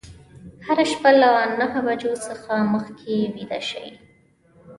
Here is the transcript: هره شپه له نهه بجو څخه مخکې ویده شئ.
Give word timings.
هره 0.65 0.85
شپه 0.91 1.11
له 1.21 1.31
نهه 1.59 1.79
بجو 1.85 2.13
څخه 2.27 2.53
مخکې 2.73 3.15
ویده 3.35 3.59
شئ. 3.69 3.87